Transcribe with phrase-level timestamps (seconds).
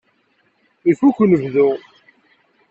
[0.91, 1.69] Ifuk unebdu.